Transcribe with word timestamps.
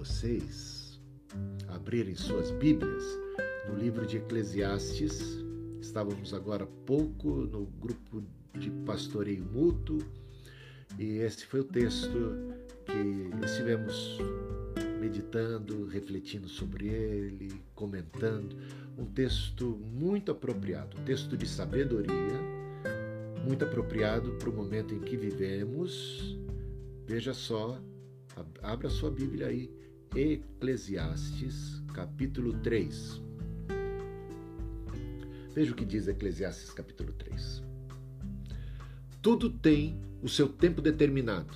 vocês 0.00 0.98
abrirem 1.68 2.14
suas 2.14 2.50
Bíblias 2.52 3.04
no 3.68 3.76
livro 3.76 4.06
de 4.06 4.16
Eclesiastes. 4.16 5.20
Estávamos 5.78 6.32
agora 6.32 6.64
há 6.64 6.86
pouco 6.86 7.28
no 7.28 7.66
grupo 7.66 8.24
de 8.58 8.70
pastoreio 8.86 9.44
mútuo 9.44 9.98
e 10.98 11.18
esse 11.18 11.44
foi 11.44 11.60
o 11.60 11.64
texto 11.64 12.08
que 12.86 13.44
estivemos 13.44 14.16
meditando, 14.98 15.84
refletindo 15.84 16.48
sobre 16.48 16.88
ele, 16.88 17.62
comentando. 17.74 18.56
Um 18.96 19.04
texto 19.04 19.78
muito 19.92 20.32
apropriado, 20.32 20.98
um 20.98 21.04
texto 21.04 21.36
de 21.36 21.46
sabedoria, 21.46 22.40
muito 23.44 23.66
apropriado 23.66 24.32
para 24.38 24.48
o 24.48 24.52
momento 24.54 24.94
em 24.94 25.00
que 25.00 25.14
vivemos. 25.14 26.38
Veja 27.06 27.34
só, 27.34 27.78
abra 28.62 28.88
sua 28.88 29.10
Bíblia 29.10 29.48
aí, 29.48 29.78
Eclesiastes, 30.14 31.80
capítulo 31.94 32.54
3. 32.54 33.22
Veja 35.54 35.70
o 35.70 35.74
que 35.74 35.84
diz 35.84 36.08
Eclesiastes, 36.08 36.72
capítulo 36.72 37.12
3. 37.12 37.62
Tudo 39.22 39.48
tem 39.48 40.00
o 40.20 40.28
seu 40.28 40.48
tempo 40.48 40.82
determinado, 40.82 41.54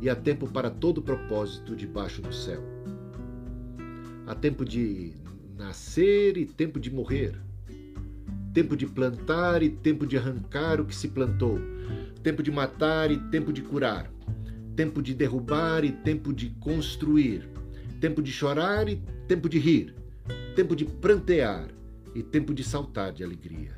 e 0.00 0.10
há 0.10 0.16
tempo 0.16 0.50
para 0.50 0.68
todo 0.68 1.00
propósito 1.00 1.76
debaixo 1.76 2.20
do 2.20 2.32
céu. 2.34 2.60
Há 4.26 4.34
tempo 4.34 4.64
de 4.64 5.12
nascer 5.56 6.36
e 6.36 6.44
tempo 6.44 6.80
de 6.80 6.92
morrer, 6.92 7.40
tempo 8.52 8.76
de 8.76 8.86
plantar 8.88 9.62
e 9.62 9.70
tempo 9.70 10.04
de 10.04 10.18
arrancar 10.18 10.80
o 10.80 10.86
que 10.86 10.94
se 10.94 11.06
plantou, 11.06 11.60
tempo 12.20 12.42
de 12.42 12.50
matar 12.50 13.12
e 13.12 13.18
tempo 13.30 13.52
de 13.52 13.62
curar, 13.62 14.10
tempo 14.74 15.00
de 15.00 15.14
derrubar 15.14 15.84
e 15.84 15.92
tempo 15.92 16.32
de 16.32 16.50
construir, 16.50 17.54
tempo 18.00 18.22
de 18.22 18.32
chorar 18.32 18.88
e 18.88 18.96
tempo 19.26 19.48
de 19.48 19.58
rir, 19.58 19.94
tempo 20.54 20.74
de 20.76 20.84
prantear 20.84 21.68
e 22.14 22.22
tempo 22.22 22.54
de 22.54 22.64
saltar 22.64 23.12
de 23.12 23.22
alegria 23.22 23.76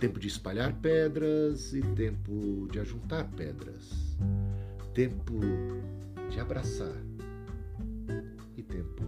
tempo 0.00 0.18
de 0.18 0.28
espalhar 0.28 0.72
pedras 0.80 1.74
e 1.74 1.82
tempo 1.94 2.66
de 2.72 2.80
ajuntar 2.80 3.30
pedras, 3.36 4.16
tempo 4.94 5.38
de 6.30 6.40
abraçar 6.40 6.96
e 8.56 8.62
tempo 8.62 9.04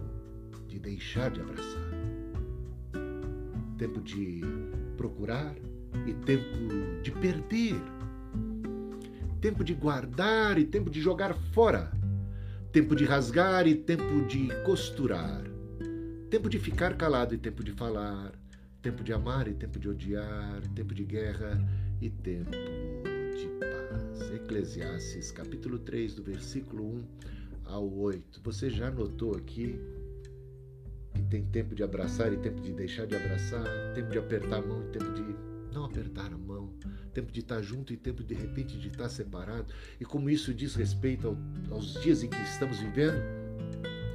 de 0.67 0.77
deixar 0.77 1.31
de 1.31 1.41
abraçar, 1.41 1.89
tempo 3.79 3.99
de 4.01 4.41
procurar 4.95 5.55
e 6.05 6.13
tempo 6.13 7.01
de 7.01 7.11
perder, 7.11 7.81
tempo 9.41 9.63
de 9.63 9.73
guardar 9.73 10.59
e 10.59 10.63
tempo 10.63 10.91
de 10.91 11.01
jogar 11.01 11.33
fora, 11.33 11.91
tempo 12.73 12.95
de 12.95 13.05
rasgar 13.05 13.67
e 13.67 13.75
tempo 13.75 14.25
de 14.25 14.47
costurar, 14.63 15.43
tempo 16.31 16.49
de 16.49 16.57
ficar 16.57 16.97
calado 16.97 17.35
e 17.35 17.37
tempo 17.37 17.63
de 17.63 17.71
falar. 17.71 18.33
Tempo 18.81 19.01
de 19.01 19.13
amar 19.13 19.47
e 19.47 19.53
tempo 19.53 19.79
de 19.79 19.87
odiar, 19.87 20.61
tempo 20.75 20.93
de 20.93 21.05
guerra 21.05 21.57
e 22.01 22.09
tempo 22.09 22.51
de 22.51 23.47
paz. 23.57 24.29
Eclesiastes, 24.33 25.31
capítulo 25.31 25.79
3, 25.79 26.15
do 26.15 26.21
versículo 26.23 26.83
1 26.83 27.03
ao 27.63 27.89
8. 27.89 28.41
Você 28.43 28.69
já 28.69 28.91
notou 28.91 29.37
aqui 29.37 29.79
que 31.13 31.21
tem 31.29 31.45
tempo 31.45 31.73
de 31.73 31.81
abraçar 31.81 32.33
e 32.33 32.37
tempo 32.37 32.59
de 32.59 32.73
deixar 32.73 33.07
de 33.07 33.15
abraçar, 33.15 33.63
tempo 33.95 34.11
de 34.11 34.17
apertar 34.17 34.57
a 34.57 34.61
mão 34.61 34.83
e 34.83 34.87
tempo 34.89 35.13
de 35.13 35.73
não 35.73 35.85
apertar 35.85 36.25
a 36.25 36.37
mão, 36.37 36.52
tempo 37.13 37.31
de 37.31 37.39
estar 37.39 37.61
junto 37.61 37.93
e 37.93 37.97
tempo 37.97 38.23
de 38.23 38.33
repente 38.33 38.77
de 38.77 38.87
estar 38.87 39.09
separado. 39.09 39.65
E 39.99 40.05
como 40.05 40.29
isso 40.29 40.53
diz 40.53 40.75
respeito 40.75 41.27
ao, 41.27 41.37
aos 41.71 42.01
dias 42.01 42.23
em 42.23 42.29
que 42.29 42.41
estamos 42.41 42.79
vivendo, 42.79 43.21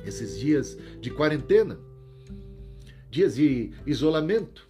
esses 0.05 0.39
dias 0.39 0.77
de 1.01 1.11
quarentena, 1.11 1.79
dias 3.11 3.37
de 3.37 3.71
isolamento, 3.87 4.69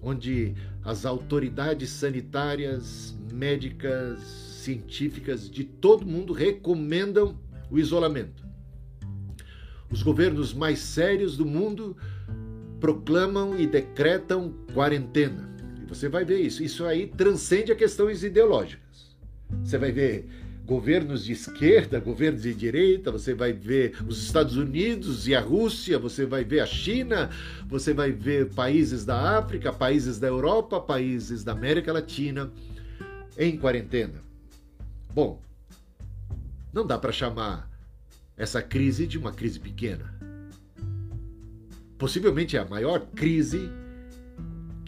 onde 0.00 0.54
as 0.84 1.04
autoridades 1.04 1.90
sanitárias, 1.90 3.16
médicas, 3.32 4.20
científicas 4.20 5.50
de 5.50 5.64
todo 5.64 6.06
mundo 6.06 6.32
recomendam 6.32 7.38
o 7.70 7.78
isolamento. 7.78 8.48
Os 9.90 10.02
governos 10.02 10.54
mais 10.54 10.78
sérios 10.78 11.36
do 11.36 11.44
mundo 11.44 11.96
proclamam 12.78 13.58
e 13.58 13.66
decretam 13.66 14.54
quarentena. 14.72 15.50
Você 15.90 16.08
vai 16.08 16.24
ver 16.24 16.38
isso. 16.38 16.62
Isso 16.62 16.86
aí 16.86 17.08
transcende 17.08 17.72
a 17.72 17.76
questões 17.76 18.22
ideológicas. 18.22 19.10
Você 19.64 19.76
vai 19.76 19.90
ver 19.90 20.24
governos 20.64 21.24
de 21.24 21.32
esquerda, 21.32 21.98
governos 21.98 22.42
de 22.42 22.54
direita, 22.54 23.10
você 23.10 23.34
vai 23.34 23.52
ver 23.52 23.96
os 24.06 24.22
Estados 24.22 24.56
Unidos 24.56 25.26
e 25.26 25.34
a 25.34 25.40
Rússia, 25.40 25.98
você 25.98 26.24
vai 26.24 26.44
ver 26.44 26.60
a 26.60 26.66
China, 26.66 27.28
você 27.66 27.92
vai 27.92 28.12
ver 28.12 28.50
países 28.50 29.04
da 29.04 29.36
África, 29.36 29.72
países 29.72 30.20
da 30.20 30.28
Europa, 30.28 30.80
países 30.80 31.42
da 31.42 31.52
América 31.52 31.92
Latina 31.92 32.52
em 33.36 33.58
quarentena. 33.58 34.22
Bom, 35.12 35.42
não 36.72 36.86
dá 36.86 36.96
para 36.96 37.10
chamar 37.10 37.68
essa 38.36 38.62
crise 38.62 39.08
de 39.08 39.18
uma 39.18 39.32
crise 39.32 39.58
pequena. 39.58 40.14
Possivelmente 41.98 42.56
é 42.56 42.60
a 42.60 42.64
maior 42.64 43.00
crise 43.06 43.68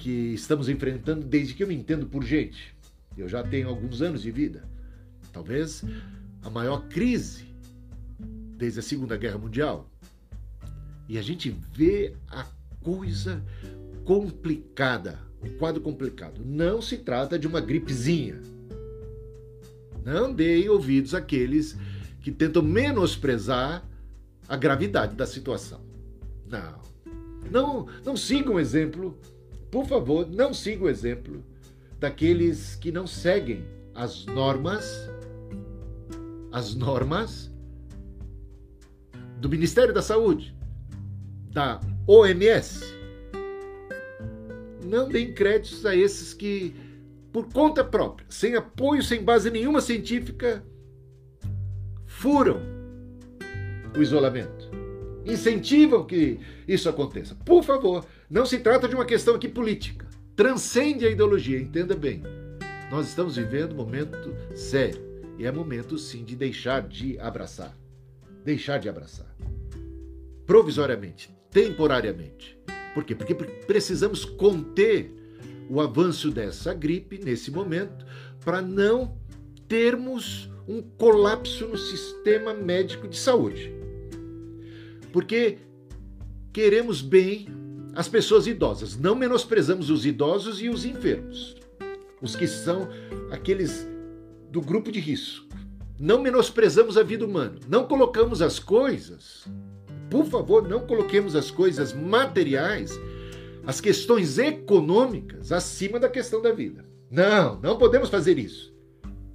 que 0.02 0.34
estamos 0.34 0.68
enfrentando 0.68 1.24
desde 1.24 1.54
que 1.54 1.62
eu 1.62 1.68
me 1.68 1.76
entendo 1.76 2.06
por 2.06 2.24
gente. 2.24 2.74
Eu 3.16 3.28
já 3.28 3.40
tenho 3.40 3.68
alguns 3.68 4.02
anos 4.02 4.20
de 4.20 4.32
vida 4.32 4.64
talvez 5.32 5.84
a 6.42 6.50
maior 6.50 6.88
crise 6.88 7.46
desde 8.18 8.80
a 8.80 8.82
Segunda 8.82 9.16
Guerra 9.16 9.38
Mundial. 9.38 9.88
E 11.08 11.16
a 11.16 11.22
gente 11.22 11.56
vê 11.72 12.14
a 12.28 12.44
coisa 12.80 13.40
complicada, 14.04 15.20
o 15.40 15.50
quadro 15.50 15.80
complicado. 15.80 16.42
Não 16.44 16.82
se 16.82 16.98
trata 16.98 17.38
de 17.38 17.46
uma 17.46 17.60
gripezinha. 17.60 18.40
Não 20.04 20.34
deem 20.34 20.68
ouvidos 20.68 21.14
àqueles 21.14 21.76
que 22.20 22.32
tentam 22.32 22.60
menosprezar 22.60 23.88
a 24.48 24.56
gravidade 24.56 25.14
da 25.14 25.26
situação. 25.26 25.80
Não. 26.44 26.82
Não, 27.48 27.86
não 28.04 28.16
sigam 28.16 28.54
o 28.54 28.60
exemplo, 28.60 29.16
por 29.72 29.86
favor, 29.86 30.28
não 30.30 30.54
sigam 30.54 30.84
o 30.86 30.88
exemplo 30.88 31.42
daqueles 31.98 32.76
que 32.76 32.92
não 32.92 33.06
seguem 33.06 33.64
as 33.94 34.24
normas 34.26 35.10
as 36.52 36.74
normas 36.74 37.50
do 39.38 39.48
Ministério 39.48 39.94
da 39.94 40.02
Saúde, 40.02 40.54
da 41.50 41.80
OMS. 42.06 42.84
Não 44.84 45.08
deem 45.08 45.32
créditos 45.32 45.86
a 45.86 45.96
esses 45.96 46.34
que, 46.34 46.76
por 47.32 47.50
conta 47.50 47.82
própria, 47.82 48.26
sem 48.28 48.54
apoio, 48.54 49.02
sem 49.02 49.24
base 49.24 49.50
nenhuma 49.50 49.80
científica, 49.80 50.62
furam 52.04 52.60
o 53.96 54.02
isolamento. 54.02 54.70
Incentivam 55.24 56.04
que 56.04 56.38
isso 56.68 56.88
aconteça. 56.88 57.34
Por 57.34 57.62
favor, 57.62 58.04
não 58.32 58.46
se 58.46 58.58
trata 58.58 58.88
de 58.88 58.94
uma 58.94 59.04
questão 59.04 59.34
aqui 59.34 59.46
política. 59.46 60.06
Transcende 60.34 61.04
a 61.04 61.10
ideologia, 61.10 61.58
entenda 61.58 61.94
bem. 61.94 62.22
Nós 62.90 63.06
estamos 63.06 63.36
vivendo 63.36 63.72
um 63.72 63.76
momento 63.76 64.34
sério 64.56 65.02
e 65.38 65.44
é 65.44 65.52
momento 65.52 65.98
sim 65.98 66.24
de 66.24 66.34
deixar 66.34 66.88
de 66.88 67.18
abraçar. 67.18 67.76
Deixar 68.42 68.78
de 68.78 68.88
abraçar. 68.88 69.36
Provisoriamente, 70.46 71.28
temporariamente. 71.50 72.58
Por 72.94 73.04
quê? 73.04 73.14
Porque 73.14 73.34
precisamos 73.34 74.24
conter 74.24 75.12
o 75.68 75.78
avanço 75.78 76.30
dessa 76.30 76.72
gripe 76.72 77.18
nesse 77.22 77.50
momento 77.50 78.06
para 78.42 78.62
não 78.62 79.14
termos 79.68 80.50
um 80.66 80.80
colapso 80.80 81.68
no 81.68 81.76
sistema 81.76 82.54
médico 82.54 83.06
de 83.06 83.18
saúde. 83.18 83.70
Porque 85.12 85.58
queremos 86.50 87.02
bem 87.02 87.61
as 87.94 88.08
pessoas 88.08 88.46
idosas, 88.46 88.96
não 88.96 89.14
menosprezamos 89.14 89.90
os 89.90 90.06
idosos 90.06 90.60
e 90.60 90.68
os 90.68 90.84
enfermos. 90.84 91.56
Os 92.20 92.36
que 92.36 92.46
são 92.46 92.88
aqueles 93.30 93.86
do 94.50 94.60
grupo 94.60 94.92
de 94.92 95.00
risco. 95.00 95.46
Não 95.98 96.20
menosprezamos 96.20 96.96
a 96.96 97.02
vida 97.02 97.24
humana. 97.24 97.58
Não 97.68 97.86
colocamos 97.86 98.42
as 98.42 98.58
coisas, 98.58 99.46
por 100.12 100.26
favor, 100.26 100.68
não 100.68 100.80
coloquemos 100.86 101.34
as 101.34 101.50
coisas 101.50 101.94
materiais, 101.94 103.00
as 103.66 103.80
questões 103.80 104.36
econômicas 104.36 105.50
acima 105.50 105.98
da 105.98 106.06
questão 106.08 106.42
da 106.42 106.52
vida. 106.52 106.84
Não, 107.10 107.58
não 107.60 107.78
podemos 107.78 108.10
fazer 108.10 108.38
isso. 108.38 108.74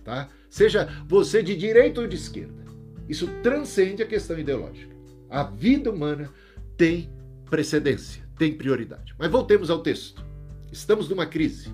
Tá? 0.03 0.29
Seja 0.49 0.87
você 1.07 1.41
de 1.41 1.55
direita 1.55 2.01
ou 2.01 2.07
de 2.07 2.15
esquerda. 2.15 2.63
Isso 3.09 3.27
transcende 3.41 4.03
a 4.03 4.05
questão 4.05 4.37
ideológica. 4.37 4.95
A 5.29 5.43
vida 5.43 5.89
humana 5.89 6.31
tem 6.77 7.09
precedência, 7.49 8.26
tem 8.37 8.53
prioridade. 8.53 9.15
Mas 9.17 9.31
voltemos 9.31 9.69
ao 9.69 9.79
texto. 9.79 10.23
Estamos 10.71 11.09
numa 11.09 11.25
crise. 11.25 11.69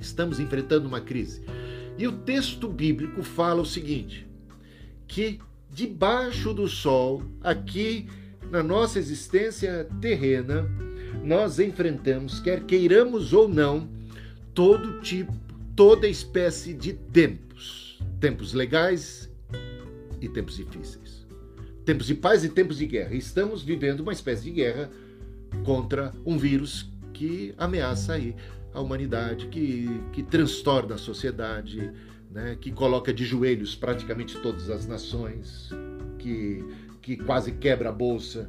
Estamos 0.00 0.40
enfrentando 0.40 0.86
uma 0.86 1.00
crise. 1.00 1.42
E 1.98 2.06
o 2.06 2.12
texto 2.12 2.68
bíblico 2.68 3.22
fala 3.22 3.62
o 3.62 3.66
seguinte: 3.66 4.26
que 5.06 5.40
debaixo 5.70 6.52
do 6.52 6.68
sol, 6.68 7.22
aqui 7.42 8.08
na 8.50 8.62
nossa 8.62 8.98
existência 8.98 9.86
terrena, 10.00 10.68
nós 11.22 11.58
enfrentamos, 11.58 12.40
quer 12.40 12.64
queiramos 12.64 13.32
ou 13.32 13.48
não, 13.48 13.88
todo 14.54 15.00
tipo, 15.00 15.32
toda 15.76 16.08
espécie 16.08 16.74
de 16.74 16.92
tempos. 16.92 17.98
Tempos 18.18 18.52
legais 18.52 19.30
e 20.20 20.28
tempos 20.28 20.56
difíceis. 20.56 21.26
Tempos 21.84 22.06
de 22.06 22.14
paz 22.14 22.44
e 22.44 22.48
tempos 22.48 22.78
de 22.78 22.86
guerra. 22.86 23.14
Estamos 23.14 23.62
vivendo 23.62 24.00
uma 24.00 24.12
espécie 24.12 24.44
de 24.44 24.50
guerra 24.50 24.90
contra 25.64 26.12
um 26.24 26.38
vírus 26.38 26.90
que 27.12 27.54
ameaça 27.58 28.14
aí 28.14 28.34
a 28.72 28.80
humanidade, 28.80 29.46
que, 29.48 29.88
que 30.12 30.22
transtorna 30.22 30.94
a 30.94 30.98
sociedade, 30.98 31.92
né, 32.30 32.56
que 32.60 32.70
coloca 32.70 33.12
de 33.12 33.24
joelhos 33.24 33.74
praticamente 33.74 34.38
todas 34.38 34.70
as 34.70 34.86
nações, 34.86 35.70
que, 36.18 36.64
que 37.02 37.16
quase 37.16 37.52
quebra 37.52 37.88
a 37.88 37.92
bolsa, 37.92 38.48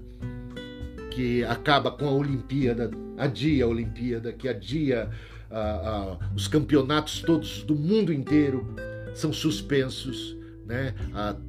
que 1.09 1.43
acaba 1.43 1.91
com 1.91 2.07
a 2.07 2.11
Olimpíada, 2.11 2.89
adia 3.17 3.65
a 3.65 3.67
Olimpíada, 3.67 4.31
que 4.31 4.47
adia 4.47 5.09
uh, 5.49 6.13
uh, 6.13 6.35
os 6.35 6.47
campeonatos 6.47 7.21
todos 7.21 7.63
do 7.63 7.75
mundo 7.75 8.13
inteiro 8.13 8.73
são 9.13 9.33
suspensos. 9.33 10.37
Né? 10.71 10.93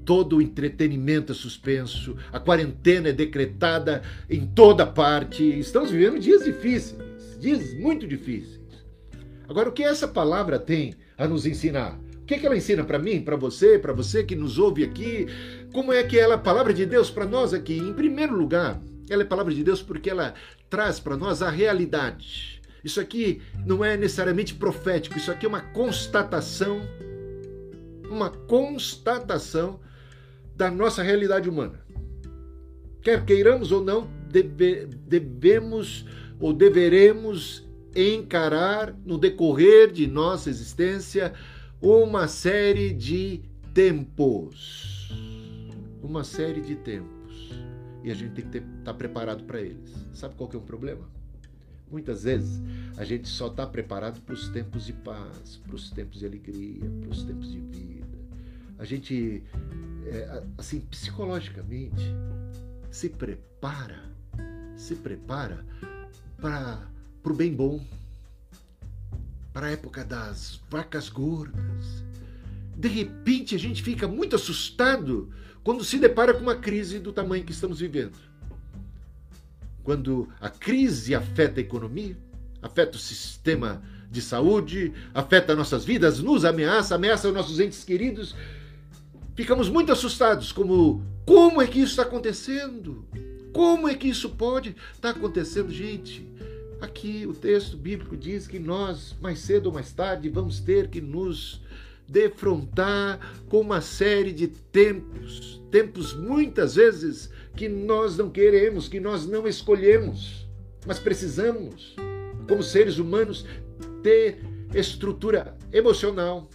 Todo 0.05 0.39
o 0.39 0.43
entretenimento 0.43 1.31
é 1.31 1.35
suspenso, 1.35 2.17
a 2.33 2.41
quarentena 2.41 3.11
é 3.11 3.13
decretada 3.13 4.03
em 4.29 4.45
toda 4.45 4.85
parte. 4.85 5.45
Estamos 5.61 5.93
vivendo 5.93 6.19
dias 6.19 6.45
difíceis, 6.45 7.39
dias 7.39 7.73
muito 7.75 8.05
difíceis. 8.05 8.61
Agora, 9.49 9.69
o 9.69 9.73
que 9.73 9.85
essa 9.85 10.09
palavra 10.09 10.59
tem 10.59 10.97
a 11.17 11.29
nos 11.29 11.47
ensinar? 11.47 11.97
O 12.21 12.25
que, 12.27 12.35
é 12.35 12.39
que 12.39 12.47
ela 12.47 12.57
ensina 12.57 12.83
para 12.83 12.99
mim, 12.99 13.21
para 13.21 13.37
você, 13.37 13.79
para 13.79 13.93
você 13.93 14.25
que 14.25 14.35
nos 14.35 14.59
ouve 14.59 14.83
aqui? 14.83 15.29
Como 15.73 15.93
é 15.93 16.03
que 16.03 16.19
ela 16.19 16.35
a 16.35 16.39
palavra 16.39 16.75
de 16.75 16.85
Deus 16.85 17.09
para 17.09 17.25
nós 17.25 17.55
aqui? 17.55 17.77
Em 17.77 17.93
primeiro 17.93 18.35
lugar, 18.35 18.83
ela 19.09 19.23
é 19.23 19.27
palavra 19.27 19.55
de 19.55 19.63
Deus 19.63 19.81
porque 19.83 20.11
ela 20.11 20.35
traz 20.69 20.99
para 20.99 21.17
nós 21.17 21.43
a 21.43 21.51
realidade. 21.51 22.61
Isso 22.83 23.01
aqui 23.01 23.41
não 23.65 23.85
é 23.85 23.97
necessariamente 23.97 24.55
profético, 24.55 25.17
isso 25.17 25.31
aqui 25.31 25.47
é 25.47 25.49
uma 25.49 25.61
constatação, 25.61 26.81
uma 28.13 28.31
constatação 28.31 29.81
da 30.55 30.71
nossa 30.71 31.03
realidade 31.03 31.49
humana. 31.49 31.81
Quer 33.01 33.25
queiramos 33.25 33.73
ou 33.73 33.83
não, 33.83 34.09
deve, 34.31 34.87
devemos 34.87 36.05
ou 36.39 36.53
deveremos 36.53 37.67
encarar 37.97 38.95
no 39.05 39.19
decorrer 39.19 39.91
de 39.91 40.07
nossa 40.07 40.51
existência 40.51 41.33
uma 41.81 42.29
série 42.29 42.93
de 42.93 43.43
tempos. 43.75 45.11
Uma 46.03 46.23
série 46.23 46.61
de 46.61 46.77
tempos. 46.77 47.51
E 48.05 48.11
a 48.11 48.15
gente 48.15 48.35
tem 48.35 48.49
que 48.49 48.59
estar 48.59 48.69
tá 48.85 48.95
preparado 48.95 49.45
para 49.45 49.61
eles. 49.61 49.93
Sabe 50.13 50.35
qual 50.37 50.49
que 50.49 50.57
é 50.57 50.59
o 50.59 50.63
problema? 50.63 51.09
Muitas 51.93 52.25
vezes 52.25 52.59
a 52.97 53.05
gente 53.05 53.29
só 53.29 53.49
está 53.49 53.67
preparado 53.67 54.23
para 54.23 54.35
os 54.35 54.49
tempos 54.49 54.87
de 54.87 54.95
paz, 54.95 55.61
para 55.63 55.77
os 55.77 55.91
tempos 55.91 56.21
de 56.21 56.27
alegria, 56.27 56.91
para 57.01 57.11
os 57.11 57.23
tempos 57.23 57.53
de 57.53 57.61
vida. 57.61 58.19
A 58.79 58.85
gente, 58.87 59.43
é, 60.07 60.43
assim, 60.57 60.81
psicologicamente, 60.81 62.03
se 62.91 63.11
prepara, 63.11 64.03
se 64.75 64.97
prepara 64.97 65.65
para 66.41 66.89
o 67.23 67.35
bem 67.35 67.55
bom, 67.55 67.85
para 69.53 69.67
a 69.67 69.71
época 69.71 70.03
das 70.03 70.63
vacas 70.71 71.11
gordas. 71.11 72.05
De 72.75 72.89
repente 72.89 73.55
a 73.55 73.59
gente 73.59 73.83
fica 73.83 74.09
muito 74.09 74.35
assustado 74.35 75.31
quando 75.63 75.85
se 75.85 75.99
depara 75.99 76.33
com 76.33 76.41
uma 76.41 76.57
crise 76.57 76.99
do 76.99 77.13
tamanho 77.13 77.45
que 77.45 77.53
estamos 77.53 77.81
vivendo. 77.81 78.32
Quando 79.83 80.29
a 80.41 80.49
crise 80.49 81.15
afeta 81.15 81.61
a 81.61 81.63
economia, 81.63 82.17
afeta 82.61 82.97
o 82.97 83.01
sistema 83.01 83.83
de 84.11 84.21
saúde, 84.21 84.93
afeta 85.15 85.57
nossas 85.57 85.85
vidas, 85.85 86.21
nos 86.21 86.45
ameaça, 86.45 86.95
ameaça 86.95 87.29
os 87.29 87.35
nossos 87.35 87.59
entes 87.59 87.83
queridos, 87.83 88.35
ficamos 89.35 89.69
muito 89.69 89.91
assustados, 89.91 90.53
como 90.53 91.03
como 91.25 91.63
é 91.63 91.67
que 91.67 91.79
isso 91.79 91.93
está 91.93 92.03
acontecendo? 92.03 93.07
Como 93.53 93.89
é 93.89 93.95
que 93.95 94.09
isso 94.09 94.31
pode 94.31 94.71
estar 94.93 95.13
tá 95.13 95.19
acontecendo, 95.19 95.71
gente? 95.71 96.29
Aqui 96.81 97.27
o 97.27 97.33
texto 97.33 97.77
bíblico 97.77 98.17
diz 98.17 98.49
que 98.49 98.59
nós, 98.59 99.15
mais 99.21 99.39
cedo 99.39 99.67
ou 99.67 99.73
mais 99.73 99.93
tarde, 99.93 100.29
vamos 100.29 100.59
ter 100.59 100.89
que 100.89 101.01
nos 101.01 101.62
defrontar 102.13 103.19
com 103.49 103.61
uma 103.61 103.81
série 103.81 104.33
de 104.33 104.47
tempos, 104.47 105.61
tempos 105.71 106.13
muitas 106.13 106.77
vezes 106.77 107.31
que 107.57 107.69
nós 107.69 108.17
não 108.17 108.31
queremos, 108.31 108.87
que 108.87 109.01
nós 109.01 109.27
não 109.27 109.49
escolhemos, 109.49 110.47
mas 110.87 110.99
precisamos, 110.99 111.97
como 112.47 112.63
seres 112.63 112.99
humanos, 112.99 113.47
ter 114.03 114.39
estrutura 114.75 115.57
emocional, 115.73 116.49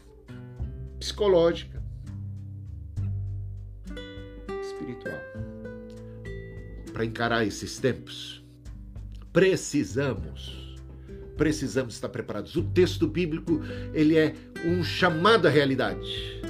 psicológica, 0.99 1.83
espiritual. 4.61 5.19
Para 6.93 7.05
encarar 7.05 7.45
esses 7.45 7.77
tempos 7.79 8.37
precisamos 9.37 10.66
precisamos 11.37 11.93
estar 11.93 12.09
preparados. 12.09 12.55
O 12.55 12.63
texto 12.63 13.07
bíblico, 13.07 13.61
ele 13.93 14.17
é 14.17 14.35
um 14.65 14.83
chamado 14.83 15.47
à 15.47 15.51
realidade. 15.51 16.41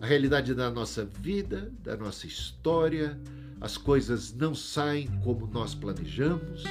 A 0.00 0.06
realidade 0.06 0.54
da 0.54 0.70
nossa 0.70 1.04
vida, 1.04 1.72
da 1.82 1.96
nossa 1.96 2.26
história. 2.26 3.18
As 3.60 3.78
coisas 3.78 4.34
não 4.34 4.54
saem 4.54 5.06
como 5.22 5.46
nós 5.46 5.74
planejamos. 5.74 6.64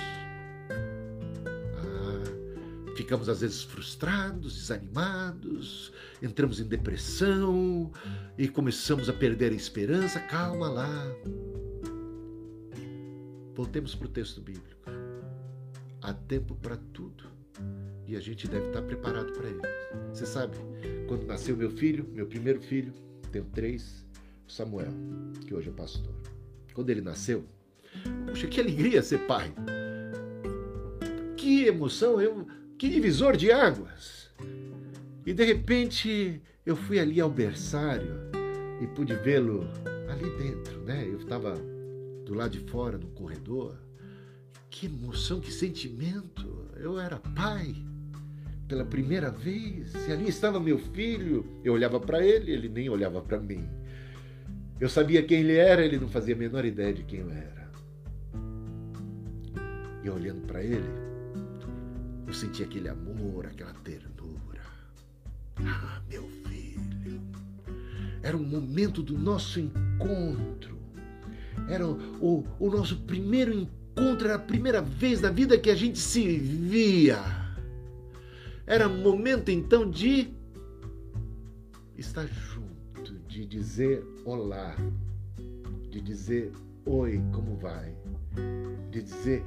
Ah, 1.78 2.96
ficamos 2.96 3.28
às 3.28 3.42
vezes 3.42 3.64
frustrados, 3.64 4.54
desanimados, 4.54 5.92
entramos 6.22 6.60
em 6.60 6.66
depressão 6.66 7.92
e 8.38 8.48
começamos 8.48 9.10
a 9.10 9.14
perder 9.14 9.52
a 9.52 9.56
esperança. 9.56 10.20
Calma 10.20 10.70
lá. 10.70 11.08
Voltemos 13.56 13.96
para 13.96 14.06
o 14.06 14.10
texto 14.10 14.42
bíblico. 14.42 14.92
Há 16.02 16.14
tempo 16.14 16.54
para 16.56 16.78
tudo 16.94 17.35
e 18.08 18.16
a 18.16 18.20
gente 18.20 18.48
deve 18.48 18.68
estar 18.68 18.82
preparado 18.82 19.32
para 19.34 19.50
ele. 19.50 19.62
Você 20.14 20.26
sabe, 20.26 20.56
quando 21.08 21.26
nasceu 21.26 21.56
meu 21.58 21.72
filho, 21.72 22.08
meu 22.12 22.28
primeiro 22.28 22.62
filho, 22.62 22.94
tenho 23.32 23.46
três, 23.46 24.06
Samuel, 24.48 24.92
que 25.46 25.54
hoje 25.54 25.70
é 25.70 25.72
pastor. 25.72 26.14
Quando 26.74 26.90
ele 26.90 27.02
nasceu, 27.02 27.46
puxa, 28.28 28.48
que 28.48 28.60
alegria 28.60 29.02
ser 29.02 29.26
pai! 29.26 29.54
Que 31.36 31.66
emoção, 31.66 32.22
eu, 32.22 32.48
que 32.78 32.90
divisor 32.90 33.36
de 33.36 33.52
águas! 33.52 34.30
E 35.26 35.34
de 35.34 35.44
repente 35.44 36.42
eu 36.66 36.76
fui 36.76 37.00
ali 37.00 37.20
ao 37.20 37.30
berçário 37.30 38.30
e 38.82 38.88
pude 38.88 39.16
vê-lo 39.16 39.68
ali 40.10 40.30
dentro, 40.38 40.82
né? 40.82 41.06
Eu 41.08 41.18
estava 41.18 41.56
do 42.26 42.34
lado 42.34 42.52
de 42.52 42.70
fora, 42.70 42.98
no 42.98 43.08
corredor, 43.08 43.76
que 44.70 44.86
emoção, 44.86 45.40
que 45.40 45.52
sentimento! 45.52 46.70
Eu 46.76 47.00
era 47.00 47.18
pai 47.18 47.76
pela 48.68 48.84
primeira 48.86 49.30
vez 49.30 49.94
e 50.08 50.12
ali 50.12 50.28
estava 50.28 50.60
meu 50.60 50.78
filho. 50.78 51.46
Eu 51.64 51.74
olhava 51.74 52.00
para 52.00 52.26
ele, 52.26 52.52
ele 52.52 52.70
nem 52.70 52.90
olhava 52.90 53.22
para 53.22 53.40
mim. 53.40 53.68
Eu 54.80 54.90
sabia 54.90 55.24
quem 55.24 55.40
ele 55.40 55.56
era, 55.56 55.84
ele 55.84 56.00
não 56.00 56.08
fazia 56.08 56.36
a 56.36 56.38
menor 56.38 56.66
ideia 56.66 56.94
de 56.94 57.04
quem 57.04 57.20
eu 57.20 57.32
era. 57.32 57.70
E 60.04 60.10
olhando 60.10 60.42
para 60.46 60.64
ele, 60.64 60.90
eu 62.28 62.34
sentia 62.34 62.66
aquele 62.66 62.90
amor, 62.90 63.46
aquela 63.46 63.74
ternura. 63.74 64.62
Ah, 65.58 66.02
meu 66.10 66.28
filho! 66.48 67.22
Era 68.22 68.36
um 68.36 68.44
momento 68.44 69.02
do 69.02 69.18
nosso 69.18 69.60
encontro. 69.60 70.76
Era 71.70 71.88
o, 71.88 71.98
o, 72.22 72.48
o 72.60 72.70
nosso 72.70 72.98
primeiro 73.02 73.54
encontro 73.54 73.86
contra 73.96 74.36
a 74.36 74.40
primeira 74.40 74.82
vez 74.82 75.22
na 75.22 75.32
vida 75.32 75.58
que 75.58 75.70
a 75.70 75.76
gente 75.76 75.98
se 75.98 76.38
via. 76.38 77.45
Era 78.68 78.90
momento 78.90 79.50
então 79.50 79.90
de 79.90 80.34
estar 81.96 82.26
junto, 82.26 83.14
de 83.28 83.46
dizer 83.46 84.04
olá, 84.26 84.76
de 85.92 86.02
dizer 86.02 86.52
oi, 86.84 87.22
como 87.32 87.56
vai, 87.58 87.96
de 88.90 89.04
dizer 89.04 89.44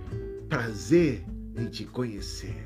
prazer 0.48 1.24
em 1.56 1.66
te 1.66 1.84
conhecer, 1.84 2.64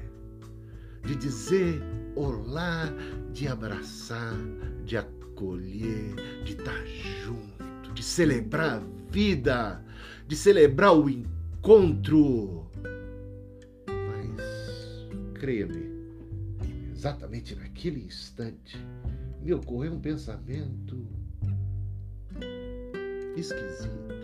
de 1.07 1.17
dizer 1.17 1.83
olá, 2.15 2.93
de 3.33 3.49
abraçar, 3.49 4.37
de 4.85 4.99
acolher, 4.99 6.15
de 6.45 6.53
estar 6.53 6.87
junto, 7.25 7.95
de 7.95 8.03
celebrar 8.03 8.79
a 8.79 9.11
vida, 9.11 9.83
de 10.29 10.37
celebrar 10.37 10.95
o 10.95 11.09
encontro. 11.09 12.67
Mas, 13.87 15.09
creia-me, 15.35 15.92
exatamente 17.03 17.57
naquele 17.57 18.05
instante 18.05 18.79
me 19.41 19.53
ocorreu 19.53 19.93
um 19.93 20.01
pensamento 20.01 21.05
esquisito. 23.37 24.15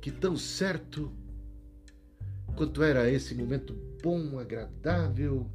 Que 0.00 0.10
tão 0.10 0.34
certo 0.34 1.12
quanto 2.56 2.82
era 2.82 3.10
esse 3.10 3.34
momento 3.34 3.74
bom, 4.02 4.38
agradável, 4.38 5.46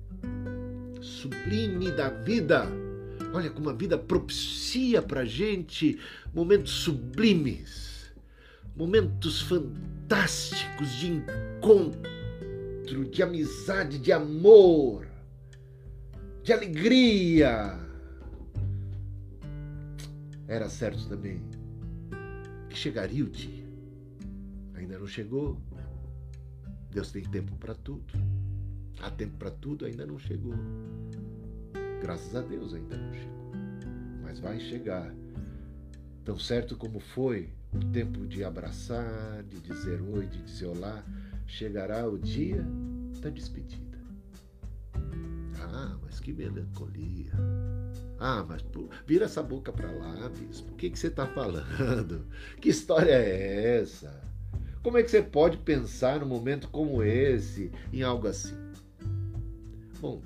sublime 1.01 1.89
da 1.89 2.09
vida. 2.11 2.67
Olha 3.33 3.49
como 3.49 3.71
a 3.71 3.73
vida 3.73 3.97
propicia 3.97 5.01
para 5.01 5.25
gente 5.25 5.99
momentos 6.31 6.73
sublimes, 6.73 8.13
momentos 8.75 9.41
fantásticos 9.41 10.91
de 10.91 11.07
encontro, 11.07 12.03
de 13.09 13.23
amizade, 13.23 13.97
de 13.97 14.11
amor, 14.11 15.11
de 16.43 16.51
alegria. 16.51 17.79
Era 20.45 20.67
certo 20.67 21.07
também 21.07 21.41
que 22.69 22.77
chegaria 22.77 23.23
o 23.23 23.29
dia. 23.29 23.63
Ainda 24.75 24.99
não 24.99 25.07
chegou. 25.07 25.57
Deus 26.91 27.11
tem 27.11 27.23
tempo 27.23 27.55
para 27.55 27.73
tudo. 27.73 28.13
Há 29.01 29.09
tempo 29.09 29.37
para 29.37 29.51
tudo, 29.51 29.85
ainda 29.85 30.05
não 30.05 30.19
chegou. 30.19 30.53
Graças 32.01 32.35
a 32.35 32.41
Deus 32.41 32.73
ainda 32.73 32.97
não 32.97 33.13
chegou. 33.13 33.51
Mas 34.21 34.39
vai 34.39 34.59
chegar. 34.59 35.15
Tão 36.25 36.37
certo 36.37 36.75
como 36.75 36.99
foi 36.99 37.49
o 37.73 37.79
tempo 37.91 38.27
de 38.27 38.43
abraçar, 38.43 39.43
de 39.43 39.59
dizer 39.61 40.01
oi, 40.01 40.27
de 40.27 40.41
dizer 40.43 40.65
olá, 40.65 41.03
chegará 41.47 42.07
o 42.07 42.17
dia 42.17 42.63
da 43.21 43.29
despedida. 43.29 43.82
Ah, 45.83 45.97
mas 46.01 46.19
que 46.21 46.31
melancolia. 46.31 47.33
Ah, 48.17 48.45
mas 48.47 48.61
pô, 48.61 48.87
vira 49.05 49.25
essa 49.25 49.43
boca 49.43 49.69
para 49.73 49.91
lá, 49.91 50.29
bispo. 50.29 50.71
O 50.71 50.75
que, 50.77 50.89
que 50.89 50.97
você 50.97 51.07
está 51.07 51.27
falando? 51.27 52.25
Que 52.61 52.69
história 52.69 53.11
é 53.11 53.81
essa? 53.81 54.23
Como 54.81 54.97
é 54.97 55.03
que 55.03 55.11
você 55.11 55.21
pode 55.21 55.57
pensar 55.57 56.21
num 56.21 56.25
momento 56.25 56.69
como 56.69 57.03
esse 57.03 57.69
em 57.91 58.01
algo 58.01 58.27
assim? 58.27 58.55
Bom, 59.99 60.21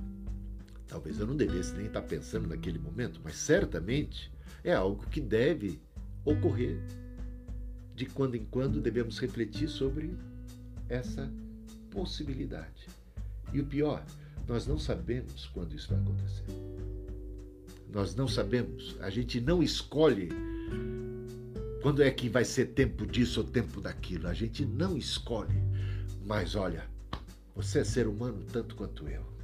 talvez 0.87 1.19
eu 1.19 1.25
não 1.25 1.35
devesse 1.35 1.75
nem 1.75 1.87
estar 1.87 2.03
pensando 2.03 2.47
naquele 2.47 2.77
momento, 2.77 3.19
mas 3.23 3.35
certamente 3.35 4.31
é 4.63 4.73
algo 4.73 5.07
que 5.07 5.19
deve 5.19 5.81
ocorrer. 6.23 6.79
De 7.95 8.05
quando 8.05 8.35
em 8.35 8.45
quando 8.45 8.79
devemos 8.79 9.17
refletir 9.17 9.67
sobre 9.67 10.15
essa 10.87 11.31
possibilidade. 11.89 12.85
E 13.51 13.59
o 13.59 13.65
pior, 13.65 14.05
nós 14.47 14.65
não 14.65 14.79
sabemos 14.79 15.47
quando 15.53 15.75
isso 15.75 15.89
vai 15.89 15.99
acontecer. 15.99 16.43
Nós 17.91 18.15
não 18.15 18.27
sabemos, 18.27 18.95
a 18.99 19.09
gente 19.09 19.39
não 19.39 19.63
escolhe 19.63 20.29
quando 21.81 22.03
é 22.03 22.11
que 22.11 22.27
vai 22.27 22.43
ser 22.43 22.67
tempo 22.67 23.05
disso 23.05 23.41
ou 23.41 23.47
tempo 23.47 23.79
daquilo. 23.79 24.27
A 24.27 24.33
gente 24.33 24.65
não 24.65 24.97
escolhe. 24.97 25.55
Mas 26.25 26.55
olha, 26.55 26.83
você 27.55 27.79
é 27.79 27.83
ser 27.83 28.07
humano 28.07 28.43
tanto 28.51 28.75
quanto 28.75 29.07
eu 29.07 29.37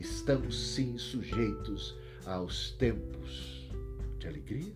estamos 0.00 0.58
sim 0.58 0.96
sujeitos 0.96 1.94
aos 2.24 2.70
tempos 2.72 3.68
de 4.18 4.26
alegria, 4.26 4.72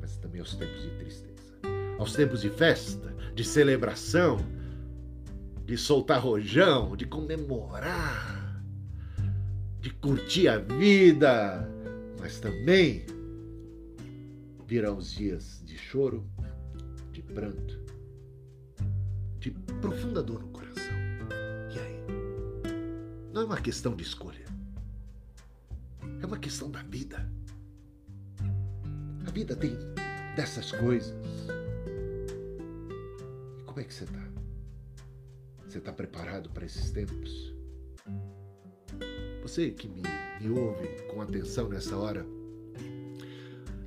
mas 0.00 0.16
também 0.16 0.40
aos 0.40 0.54
tempos 0.54 0.82
de 0.82 0.90
tristeza, 0.90 1.54
aos 1.98 2.12
tempos 2.14 2.42
de 2.42 2.50
festa, 2.50 3.14
de 3.34 3.44
celebração, 3.44 4.38
de 5.64 5.76
soltar 5.76 6.20
rojão, 6.20 6.96
de 6.96 7.04
comemorar, 7.04 8.37
de 9.80 9.90
curtir 9.90 10.48
a 10.48 10.58
vida, 10.58 11.68
mas 12.20 12.40
também 12.40 13.06
virão 14.66 14.98
os 14.98 15.12
dias 15.12 15.62
de 15.64 15.76
choro, 15.76 16.28
de 17.12 17.22
pranto, 17.22 17.80
de 19.38 19.50
profunda 19.80 20.22
dor 20.22 20.40
no 20.40 20.48
coração. 20.48 20.68
Não 23.38 23.44
é 23.44 23.46
uma 23.46 23.60
questão 23.60 23.94
de 23.94 24.02
escolha. 24.02 24.44
É 26.20 26.26
uma 26.26 26.40
questão 26.40 26.68
da 26.68 26.82
vida. 26.82 27.30
A 29.24 29.30
vida 29.30 29.54
tem 29.54 29.78
dessas 30.34 30.72
coisas. 30.72 31.14
E 33.56 33.62
como 33.62 33.78
é 33.78 33.84
que 33.84 33.94
você 33.94 34.02
está? 34.02 34.28
Você 35.68 35.78
está 35.78 35.92
preparado 35.92 36.50
para 36.50 36.66
esses 36.66 36.90
tempos? 36.90 37.54
Você 39.48 39.70
que 39.70 39.88
me, 39.88 40.02
me 40.42 40.50
ouve 40.50 40.86
com 41.10 41.22
atenção 41.22 41.70
nessa 41.70 41.96
hora, 41.96 42.22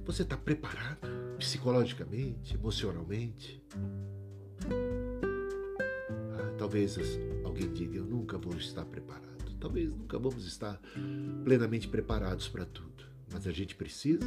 você 0.03 0.23
está 0.23 0.35
preparado 0.35 1.07
psicologicamente, 1.37 2.55
emocionalmente? 2.55 3.63
Ah, 6.33 6.55
talvez 6.57 6.97
alguém 7.45 7.71
diga: 7.71 7.97
Eu 7.97 8.05
nunca 8.05 8.39
vou 8.39 8.55
estar 8.55 8.83
preparado. 8.85 9.55
Talvez 9.59 9.93
nunca 9.93 10.17
vamos 10.17 10.47
estar 10.47 10.81
plenamente 11.43 11.87
preparados 11.87 12.47
para 12.47 12.65
tudo, 12.65 13.05
mas 13.31 13.45
a 13.45 13.51
gente 13.51 13.75
precisa 13.75 14.25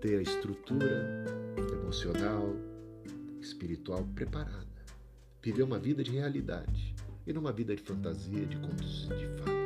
ter 0.00 0.18
a 0.18 0.22
estrutura 0.22 1.24
emocional, 1.72 2.56
espiritual 3.40 4.04
preparada. 4.12 4.66
Viver 5.40 5.62
uma 5.62 5.78
vida 5.78 6.02
de 6.02 6.10
realidade 6.10 6.96
e 7.24 7.32
não 7.32 7.42
uma 7.42 7.52
vida 7.52 7.76
de 7.76 7.82
fantasia, 7.84 8.44
de 8.44 8.56
contos 8.56 9.06
de 9.06 9.28
fadas. 9.40 9.57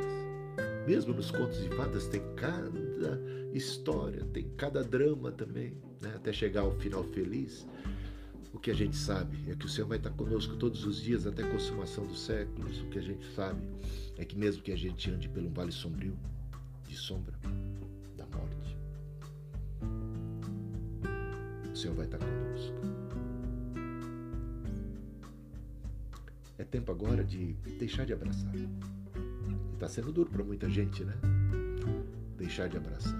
Mesmo 0.87 1.13
nos 1.13 1.31
contos 1.31 1.61
de 1.61 1.69
fadas 1.69 2.07
tem 2.07 2.21
cada 2.35 3.21
história, 3.53 4.25
tem 4.33 4.49
cada 4.57 4.83
drama 4.83 5.31
também, 5.31 5.77
né? 6.01 6.13
até 6.15 6.33
chegar 6.33 6.61
ao 6.61 6.71
final 6.71 7.03
feliz. 7.05 7.65
O 8.53 8.59
que 8.59 8.69
a 8.69 8.73
gente 8.73 8.95
sabe 8.95 9.37
é 9.49 9.55
que 9.55 9.65
o 9.65 9.69
Senhor 9.69 9.87
vai 9.87 9.97
estar 9.97 10.11
conosco 10.11 10.55
todos 10.57 10.85
os 10.85 11.01
dias 11.01 11.25
até 11.25 11.43
a 11.43 11.49
consumação 11.49 12.05
dos 12.05 12.21
séculos. 12.21 12.81
O 12.81 12.85
que 12.89 12.99
a 12.99 13.01
gente 13.01 13.25
sabe 13.33 13.61
é 14.17 14.25
que 14.25 14.37
mesmo 14.37 14.61
que 14.61 14.71
a 14.71 14.75
gente 14.75 15.09
ande 15.09 15.27
pelo 15.29 15.49
vale 15.49 15.71
sombrio 15.71 16.17
de 16.87 16.95
sombra 16.95 17.33
da 18.15 18.25
morte, 18.27 18.77
o 21.71 21.75
Senhor 21.75 21.95
vai 21.95 22.05
estar 22.05 22.19
conosco. 22.19 22.75
É 26.57 26.63
tempo 26.63 26.91
agora 26.91 27.23
de 27.23 27.53
deixar 27.79 28.05
de 28.05 28.13
abraçar. 28.13 28.51
Está 29.83 29.95
sendo 29.95 30.13
duro 30.13 30.29
para 30.29 30.45
muita 30.45 30.69
gente, 30.69 31.03
né? 31.03 31.13
Deixar 32.37 32.69
de 32.69 32.77
abraçar. 32.77 33.19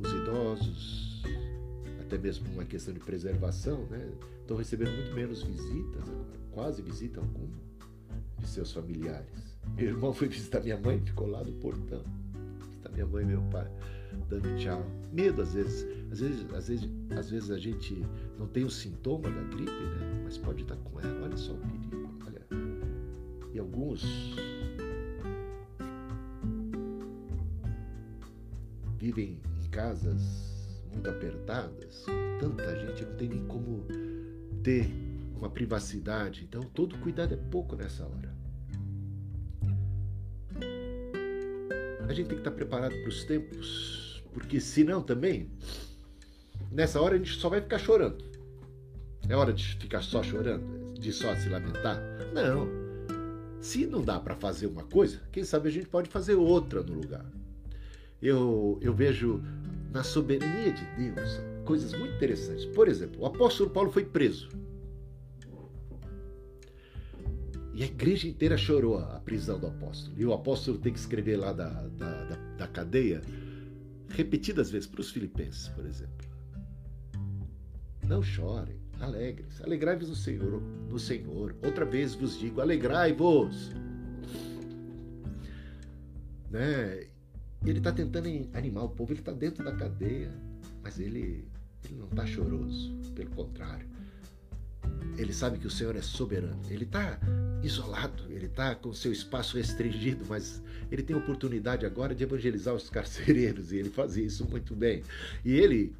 Os 0.00 0.12
idosos, 0.12 1.22
até 2.00 2.18
mesmo 2.18 2.52
uma 2.52 2.64
questão 2.64 2.92
de 2.92 2.98
preservação, 2.98 3.86
né? 3.86 4.04
Estão 4.40 4.56
recebendo 4.56 4.90
muito 4.90 5.14
menos 5.14 5.44
visitas 5.44 6.08
agora, 6.08 6.40
quase 6.50 6.82
visita 6.82 7.20
alguma 7.20 7.56
de 8.40 8.48
seus 8.48 8.72
familiares. 8.72 9.56
Meu 9.76 9.90
irmão 9.90 10.12
foi 10.12 10.26
visitar 10.26 10.60
minha 10.60 10.76
mãe, 10.76 11.00
ficou 11.00 11.28
lá 11.28 11.44
no 11.44 11.52
portão. 11.52 12.02
Visitar 12.68 12.90
minha 12.90 13.06
mãe 13.06 13.22
e 13.22 13.26
meu 13.28 13.42
pai, 13.42 13.70
dando 14.28 14.56
tchau. 14.56 14.84
Medo 15.12 15.40
às 15.40 15.54
vezes. 15.54 15.86
Às 16.10 16.18
vezes, 16.18 16.52
às 16.52 16.66
vezes, 16.66 16.90
às 17.16 17.30
vezes 17.30 17.50
a 17.52 17.58
gente 17.58 18.04
não 18.36 18.48
tem 18.48 18.64
o 18.64 18.70
sintoma 18.70 19.30
da 19.30 19.42
gripe, 19.42 19.70
né? 19.70 20.22
Mas 20.24 20.36
pode 20.36 20.62
estar 20.62 20.74
com 20.78 20.98
ela. 20.98 21.26
Olha 21.26 21.36
só 21.36 21.52
o 21.52 21.58
perigo. 21.58 22.21
E 23.52 23.58
alguns 23.58 24.02
vivem 28.98 29.40
em 29.60 29.68
casas 29.68 30.42
muito 30.92 31.10
apertadas, 31.10 32.04
tanta 32.38 32.78
gente, 32.78 33.04
não 33.04 33.16
tem 33.16 33.28
nem 33.28 33.46
como 33.46 33.84
ter 34.62 34.88
uma 35.36 35.50
privacidade. 35.50 36.44
Então, 36.44 36.62
todo 36.62 36.96
cuidado 36.98 37.34
é 37.34 37.36
pouco 37.36 37.74
nessa 37.74 38.04
hora. 38.04 38.32
A 42.08 42.12
gente 42.12 42.26
tem 42.26 42.36
que 42.36 42.42
estar 42.42 42.50
preparado 42.52 42.92
para 42.92 43.08
os 43.08 43.24
tempos, 43.24 44.22
porque 44.32 44.60
senão 44.60 45.02
também, 45.02 45.50
nessa 46.70 47.00
hora 47.00 47.14
a 47.14 47.18
gente 47.18 47.34
só 47.34 47.48
vai 47.48 47.60
ficar 47.60 47.78
chorando. 47.78 48.24
É 49.28 49.34
hora 49.34 49.52
de 49.52 49.76
ficar 49.76 50.02
só 50.02 50.22
chorando, 50.22 50.92
de 50.94 51.12
só 51.12 51.34
se 51.34 51.48
lamentar? 51.48 51.98
Não. 52.34 52.81
Se 53.62 53.86
não 53.86 54.02
dá 54.02 54.18
para 54.18 54.34
fazer 54.34 54.66
uma 54.66 54.82
coisa, 54.82 55.20
quem 55.30 55.44
sabe 55.44 55.68
a 55.68 55.70
gente 55.70 55.86
pode 55.86 56.10
fazer 56.10 56.34
outra 56.34 56.82
no 56.82 56.94
lugar. 56.94 57.24
Eu, 58.20 58.76
eu 58.82 58.92
vejo 58.92 59.40
na 59.92 60.02
soberania 60.02 60.72
de 60.72 60.84
Deus 60.96 61.40
coisas 61.64 61.92
muito 61.96 62.12
interessantes. 62.16 62.64
Por 62.66 62.88
exemplo, 62.88 63.22
o 63.22 63.26
apóstolo 63.26 63.70
Paulo 63.70 63.92
foi 63.92 64.04
preso. 64.04 64.48
E 67.72 67.84
a 67.84 67.86
igreja 67.86 68.26
inteira 68.26 68.56
chorou 68.56 68.98
a 68.98 69.20
prisão 69.20 69.60
do 69.60 69.68
apóstolo. 69.68 70.12
E 70.18 70.26
o 70.26 70.32
apóstolo 70.32 70.78
tem 70.78 70.92
que 70.92 70.98
escrever 70.98 71.36
lá 71.36 71.52
da, 71.52 71.68
da, 71.68 72.24
da, 72.24 72.36
da 72.58 72.66
cadeia, 72.66 73.22
repetidas 74.08 74.72
vezes, 74.72 74.88
para 74.88 75.00
os 75.00 75.10
filipenses, 75.12 75.68
por 75.68 75.86
exemplo. 75.86 76.26
Não 78.08 78.24
chorem, 78.24 78.81
alegres. 79.02 79.60
Alegrai-vos 79.62 80.08
no 80.08 80.16
Senhor, 80.16 80.62
no 80.88 80.98
Senhor. 80.98 81.54
Outra 81.62 81.84
vez 81.84 82.14
vos 82.14 82.38
digo, 82.38 82.60
alegrai-vos. 82.60 83.70
Né? 86.50 87.06
Ele 87.64 87.78
está 87.78 87.92
tentando 87.92 88.28
animar 88.54 88.84
o 88.84 88.88
povo, 88.88 89.12
ele 89.12 89.20
está 89.20 89.32
dentro 89.32 89.64
da 89.64 89.72
cadeia, 89.72 90.30
mas 90.82 90.98
ele 90.98 91.44
Ele 91.84 91.94
não 91.98 92.06
está 92.06 92.24
choroso, 92.26 92.94
pelo 93.14 93.30
contrário. 93.30 93.86
Ele 95.16 95.32
sabe 95.32 95.58
que 95.58 95.66
o 95.66 95.70
Senhor 95.70 95.96
é 95.96 96.02
soberano. 96.02 96.60
Ele 96.70 96.84
está 96.84 97.18
isolado, 97.62 98.24
ele 98.30 98.46
está 98.46 98.74
com 98.74 98.92
seu 98.92 99.12
espaço 99.12 99.56
restringido, 99.56 100.24
mas 100.28 100.62
ele 100.90 101.02
tem 101.02 101.14
oportunidade 101.14 101.86
agora 101.86 102.14
de 102.14 102.22
evangelizar 102.24 102.74
os 102.74 102.88
carcereiros 102.90 103.72
e 103.72 103.76
ele 103.76 103.90
fazia 103.90 104.24
isso 104.24 104.44
muito 104.48 104.74
bem. 104.74 105.02
E 105.44 105.52
ele, 105.52 105.94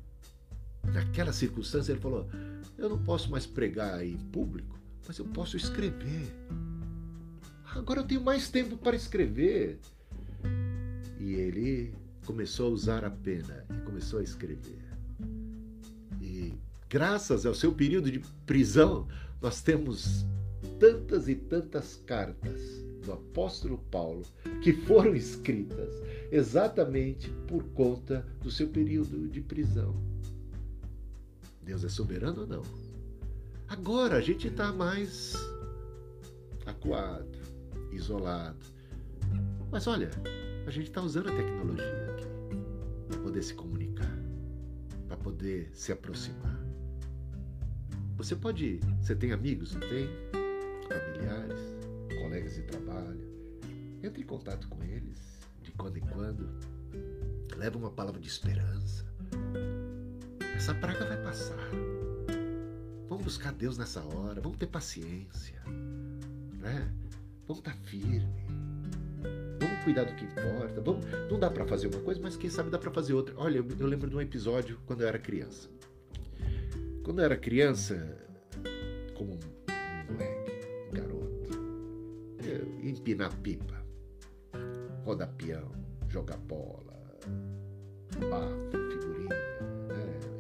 naquela 0.85 1.33
circunstância, 1.33 1.93
ele 1.93 2.01
falou: 2.01 2.29
Eu 2.83 2.89
não 2.89 2.99
posso 2.99 3.31
mais 3.31 3.47
pregar 3.47 4.05
em 4.05 4.17
público, 4.17 4.77
mas 5.07 5.17
eu 5.17 5.25
posso 5.27 5.57
escrever. 5.57 6.35
Agora 7.77 8.01
eu 8.01 8.05
tenho 8.05 8.21
mais 8.21 8.51
tempo 8.51 8.77
para 8.77 8.97
escrever. 8.97 9.79
E 11.21 11.33
ele 11.35 11.95
começou 12.27 12.67
a 12.67 12.71
usar 12.71 13.05
a 13.05 13.11
pena 13.11 13.65
e 13.71 13.81
começou 13.83 14.19
a 14.19 14.25
escrever. 14.25 14.83
E 16.21 16.55
graças 16.91 17.47
ao 17.47 17.55
seu 17.55 17.73
período 17.73 18.11
de 18.11 18.19
prisão, 18.45 19.07
nós 19.41 19.63
temos 19.63 20.27
tantas 20.81 21.29
e 21.29 21.37
tantas 21.37 22.03
cartas 22.05 22.61
do 23.05 23.13
apóstolo 23.13 23.79
Paulo 23.93 24.25
que 24.61 24.73
foram 24.73 25.15
escritas 25.15 25.95
exatamente 26.33 27.31
por 27.47 27.63
conta 27.75 28.27
do 28.41 28.51
seu 28.51 28.67
período 28.67 29.29
de 29.29 29.41
prisão. 29.41 30.12
Deus 31.73 31.85
é 31.85 31.89
soberano 31.89 32.43
ou 32.43 32.47
não? 32.47 32.63
Agora 33.67 34.19
a 34.19 34.21
gente 34.21 34.47
está 34.47 34.71
mais 34.71 35.35
acuado, 36.67 37.39
isolado. 37.91 38.63
Mas 39.71 39.87
olha, 39.87 40.11
a 40.67 40.71
gente 40.71 40.89
está 40.89 41.01
usando 41.01 41.31
a 41.31 41.33
tecnologia 41.33 42.11
aqui 42.13 42.27
para 43.09 43.21
poder 43.21 43.43
se 43.43 43.55
comunicar, 43.55 44.19
para 45.09 45.17
poder 45.17 45.71
se 45.73 45.93
aproximar. 45.93 46.63
Você 48.19 48.37
pode, 48.37 48.79
você 49.01 49.17
tem 49.17 49.33
amigos, 49.33 49.73
não 49.73 49.81
tem? 49.81 50.11
Familiares, 50.87 51.59
colegas 52.21 52.55
de 52.55 52.63
trabalho. 52.65 53.33
Entre 54.03 54.21
em 54.21 54.27
contato 54.27 54.69
com 54.69 54.85
eles 54.85 55.41
de 55.63 55.73
quando 55.73 55.97
em 55.97 56.03
quando. 56.03 56.51
Leva 57.57 57.79
uma 57.79 57.91
palavra 57.91 58.21
de 58.21 58.29
esperança. 58.29 59.11
Essa 60.55 60.75
praga 60.75 61.05
vai 61.07 61.23
passar. 61.23 61.69
Vamos 63.09 63.25
buscar 63.25 63.53
Deus 63.53 63.79
nessa 63.79 64.01
hora, 64.03 64.41
vamos 64.41 64.59
ter 64.59 64.67
paciência, 64.67 65.63
né? 66.61 66.93
Vamos 67.47 67.59
estar 67.59 67.73
tá 67.73 67.79
firme 67.85 68.43
cuidar 69.83 70.05
do 70.05 70.15
que 70.15 70.25
importa. 70.25 70.81
Vamos, 70.81 71.05
não 71.31 71.39
dá 71.39 71.51
para 71.51 71.67
fazer 71.67 71.89
uma 71.89 72.01
coisa, 72.01 72.21
mas 72.23 72.37
quem 72.37 72.51
sabe 72.51 72.71
dá 72.71 72.79
para 72.79 72.91
fazer 72.91 73.13
outra. 73.15 73.35
Olha, 73.37 73.59
eu, 73.59 73.87
lembro 73.87 74.09
de 74.09 74.17
um 74.17 74.21
episódio 74.21 74.79
quando 74.87 75.03
eu 75.03 75.09
era 75.09 75.19
criança. 75.19 75.69
Quando 77.05 77.19
eu 77.19 77.25
era 77.25 77.37
criança, 77.37 78.17
como 79.15 79.33
um 79.35 80.13
moleque, 80.13 80.53
um 80.89 80.95
garoto, 80.95 81.51
eu 82.45 82.89
empinar 82.89 83.35
pipa, 83.39 83.85
rodar 85.05 85.33
peão, 85.35 85.71
jogar 86.09 86.37
bola? 86.39 86.93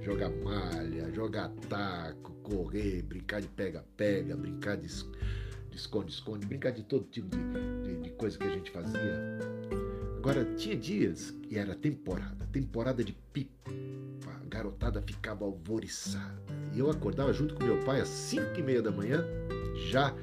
Jogar 0.03 0.31
malha, 0.31 1.13
jogar 1.13 1.49
taco, 1.69 2.33
correr, 2.43 3.03
brincar 3.03 3.41
de 3.41 3.49
pega-pega, 3.49 4.37
brincar 4.37 4.77
de 4.77 4.89
de 5.73 5.79
esconde-esconde, 5.79 6.47
brincar 6.47 6.71
de 6.71 6.83
todo 6.83 7.05
tipo 7.05 7.29
de, 7.35 7.39
de, 7.83 8.03
de, 8.03 8.11
coisa 8.11 8.37
que 8.37 8.45
a 8.45 8.51
gente 8.51 8.71
fazia. 8.71 9.39
Agora, 10.19 10.45
tinha 10.55 10.77
dias 10.77 11.35
e 11.51 11.57
era 11.57 11.75
temporada, 11.75 12.47
temporada 12.53 13.03
de 13.03 13.13
pipa. 13.33 13.71
A 14.27 14.45
garotada 14.49 15.01
ficava 15.01 15.45
alvoriçada. 15.45 16.43
E 16.75 16.79
eu 16.79 16.91
acordava 16.91 17.33
junto 17.33 17.55
com 17.55 17.65
meu 17.65 17.81
pai 17.85 18.01
às 18.01 18.09
cinco 18.09 18.59
e 18.59 18.63
meia 18.63 18.83
da 18.83 18.93
manhã, 18.93 19.25
já 19.91 20.15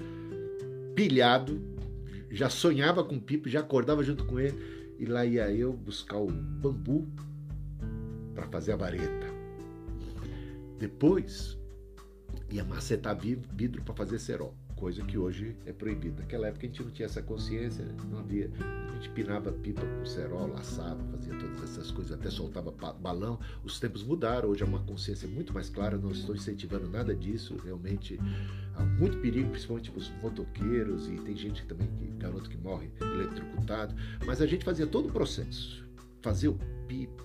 pilhado, 0.95 1.59
já 2.29 2.49
sonhava 2.49 3.03
com 3.03 3.19
pipa, 3.19 3.49
já 3.49 3.61
acordava 3.61 4.03
junto 4.03 4.25
com 4.25 4.39
ele. 4.39 4.55
E 4.99 5.05
lá 5.05 5.25
ia 5.25 5.51
eu 5.51 5.73
buscar 5.73 6.17
o 6.17 6.27
bambu 6.27 7.07
para 8.35 8.47
fazer 8.47 8.73
a 8.73 8.75
vareta. 8.75 9.28
Depois 10.79 11.57
ia 12.49 12.63
macetar 12.63 13.17
vidro 13.17 13.83
para 13.83 13.93
fazer 13.93 14.17
cerol 14.17 14.55
coisa 14.79 15.03
que 15.03 15.17
hoje 15.17 15.55
é 15.65 15.73
proibida. 15.73 16.21
Naquela 16.21 16.47
época 16.47 16.65
a 16.65 16.69
gente 16.69 16.81
não 16.81 16.89
tinha 16.89 17.05
essa 17.05 17.21
consciência, 17.21 17.85
não 18.09 18.19
havia. 18.19 18.49
A 18.89 18.93
gente 18.93 19.09
pinava 19.09 19.51
pipa 19.51 19.81
com 19.81 20.05
cerol, 20.05 20.47
laçava, 20.47 21.03
fazia 21.11 21.35
todas 21.35 21.63
essas 21.63 21.91
coisas, 21.91 22.13
até 22.17 22.29
soltava 22.29 22.71
balão. 22.71 23.39
Os 23.63 23.79
tempos 23.79 24.03
mudaram, 24.03 24.49
hoje 24.49 24.63
há 24.63 24.65
uma 24.65 24.79
consciência 24.79 25.27
muito 25.27 25.53
mais 25.53 25.69
clara, 25.69 25.97
não 25.97 26.11
estou 26.11 26.33
incentivando 26.33 26.89
nada 26.89 27.13
disso. 27.13 27.57
Realmente 27.63 28.17
há 28.75 28.83
muito 28.83 29.17
perigo, 29.17 29.49
principalmente 29.49 29.91
para 29.91 29.99
os 29.99 30.09
motoqueiros, 30.21 31.07
e 31.09 31.17
tem 31.17 31.35
gente 31.35 31.65
também, 31.65 31.87
que, 31.97 32.05
garoto 32.17 32.49
que 32.49 32.57
morre 32.57 32.89
eletrocutado. 33.01 33.93
Mas 34.25 34.41
a 34.41 34.47
gente 34.47 34.63
fazia 34.63 34.87
todo 34.87 35.09
o 35.09 35.11
processo. 35.11 35.85
Fazia 36.21 36.49
o 36.49 36.57
pipa, 36.87 37.23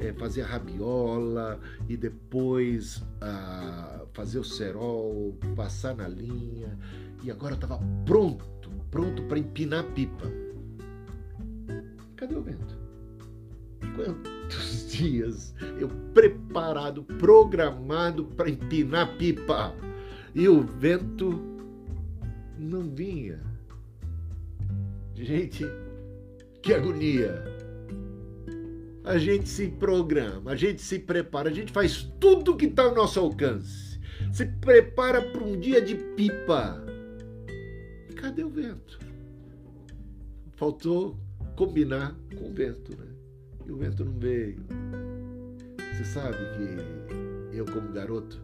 é, 0.00 0.12
fazer 0.14 0.42
a 0.42 0.46
rabiola 0.46 1.60
e 1.88 1.96
depois 1.96 3.04
ah, 3.20 4.02
fazer 4.14 4.38
o 4.38 4.44
cerol, 4.44 5.36
passar 5.54 5.94
na 5.94 6.08
linha. 6.08 6.76
E 7.22 7.30
agora 7.30 7.54
estava 7.54 7.78
pronto, 8.06 8.48
pronto 8.90 9.22
para 9.24 9.38
empinar 9.38 9.80
a 9.80 9.88
pipa. 9.92 10.26
Cadê 12.16 12.34
o 12.34 12.42
vento? 12.42 12.78
Quantos 13.94 14.88
dias 14.90 15.54
eu 15.78 15.88
preparado, 16.14 17.04
programado 17.04 18.24
para 18.24 18.48
empinar 18.48 19.02
a 19.02 19.16
pipa 19.18 19.74
e 20.34 20.48
o 20.48 20.62
vento 20.62 21.38
não 22.58 22.82
vinha. 22.82 23.38
Gente, 25.14 25.66
que 26.62 26.72
agonia! 26.72 27.59
A 29.04 29.16
gente 29.16 29.48
se 29.48 29.68
programa, 29.68 30.52
a 30.52 30.56
gente 30.56 30.82
se 30.82 30.98
prepara, 30.98 31.48
a 31.48 31.52
gente 31.52 31.72
faz 31.72 32.02
tudo 32.20 32.56
que 32.56 32.66
está 32.66 32.84
ao 32.84 32.94
nosso 32.94 33.18
alcance. 33.18 33.98
Se 34.32 34.44
prepara 34.46 35.22
para 35.22 35.42
um 35.42 35.58
dia 35.58 35.80
de 35.80 35.94
pipa. 35.94 36.84
E 38.08 38.12
cadê 38.14 38.44
o 38.44 38.50
vento? 38.50 38.98
Faltou 40.56 41.18
combinar 41.56 42.14
com 42.36 42.50
o 42.50 42.52
vento, 42.52 42.96
né? 42.96 43.06
E 43.66 43.72
o 43.72 43.76
vento 43.76 44.04
não 44.04 44.12
veio. 44.12 44.62
Você 45.92 46.04
sabe 46.04 46.36
que 46.36 47.56
eu, 47.56 47.64
como 47.64 47.92
garoto, 47.92 48.40